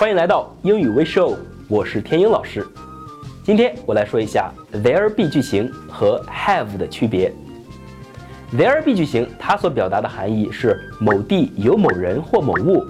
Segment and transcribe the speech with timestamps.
[0.00, 1.36] 欢迎来到英语微 show，
[1.68, 2.66] 我是天鹰老师。
[3.44, 7.30] 今天我来说一下 there be 句型和 have 的区别。
[8.50, 12.82] there be 句型它所表达的含义是某地有某人或某物，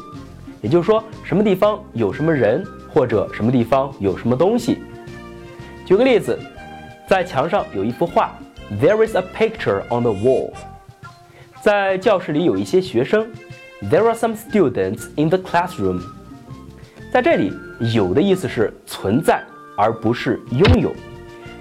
[0.62, 4.79] 也就是说什么地方有什么人或者什么地方有什么东西。
[5.85, 6.39] 举个例子，
[7.09, 8.39] 在墙上有一幅画
[8.81, 10.53] ，there is a picture on the wall。
[11.61, 13.27] 在教室里有一些学生
[13.91, 16.01] ，there are some students in the classroom。
[17.12, 17.52] 在这里，
[17.92, 19.42] 有的意思是存在，
[19.77, 20.92] 而不是拥有。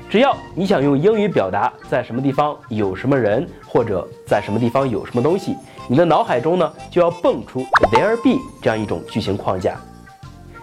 [0.08, 5.56] 只要你想用英语表达在什么地方有什么人，或者在什么地方有什么东西，
[5.88, 9.76] 你的脑海中呢就要蹦出 there be 这样一种句型框架。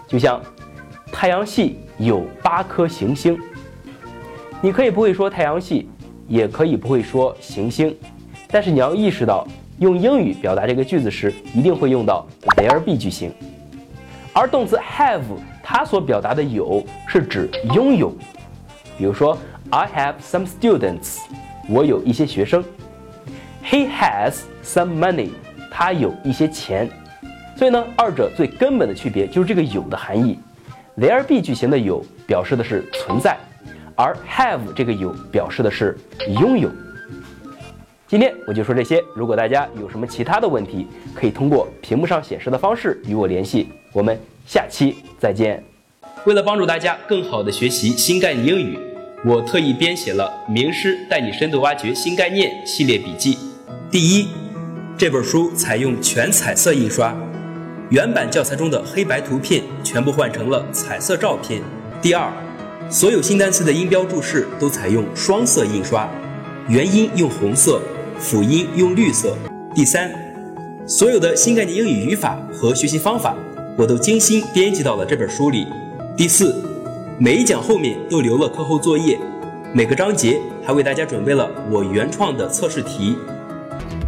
[0.07, 0.41] 就像
[1.11, 3.37] 太阳系有八颗行星，
[4.61, 5.89] 你可以不会说太阳系，
[6.29, 7.93] 也可以不会说行星，
[8.49, 9.45] 但是你要意识到，
[9.79, 13.33] 用英语表达这个句子时，一定会用到 there be 句型。
[14.39, 15.23] 而动词 have
[15.63, 18.15] 它所表达的有是指拥有，
[18.95, 19.35] 比如说
[19.71, 21.17] I have some students，
[21.67, 22.63] 我有一些学生
[23.65, 25.31] ；He has some money，
[25.71, 26.87] 他有一些钱。
[27.55, 30.39] 所以呢，二者最根本的区别就是这个有的含义。
[30.95, 33.35] there be 句型的有表示的是存在，
[33.95, 35.97] 而 have 这个有表示的是
[36.39, 36.69] 拥有。
[38.09, 39.03] 今天我就说这些。
[39.13, 43.67] 如果大家有什么其他的问题，可以通过屏幕上显示的方式与我联系。
[43.91, 45.61] 我们下期再见。
[46.23, 48.79] 为了帮助大家更好的学习新概念英语，
[49.25, 53.37] 我特意编写了《名师带你深度挖掘新概念》系列笔记。
[53.91, 54.29] 第一，
[54.97, 57.13] 这本书采用全彩色印刷，
[57.89, 61.61] 原版教材中的黑白图片全部换成了彩色照片。
[62.01, 62.31] 第二，
[62.89, 66.09] 所有新单词的音标注释都采用双色印刷，
[66.69, 67.81] 元音用红色。
[68.19, 69.37] 辅音用绿色。
[69.75, 70.11] 第三，
[70.87, 73.35] 所有的新概念英语语法和学习方法，
[73.77, 75.67] 我都精心编辑到了这本书里。
[76.15, 76.63] 第四，
[77.19, 79.19] 每一讲后面都留了课后作业，
[79.71, 83.15] 每个章节还为大家准备了我原创的测试题。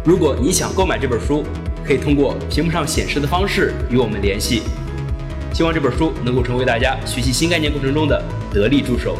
[0.04, 1.44] 如果你想购买这本书，
[1.84, 4.62] 可以通过屏幕上显示的方式与我们联系。
[5.52, 8.20] 希望这本书能够成为大家学习新概念过程中的
[8.52, 9.16] 得力助手。